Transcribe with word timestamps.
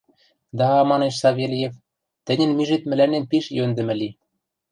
—Да,— 0.59 0.69
манеш 0.89 1.15
Савельев,— 1.21 1.73
тӹньӹн 2.25 2.51
мижет 2.57 2.83
мӹлӓнем 2.89 3.23
пиш 3.31 3.45
йӧндӹмӹ 3.57 3.95
ли. 4.01 4.09